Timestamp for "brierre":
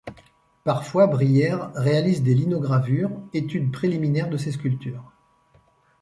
1.05-1.69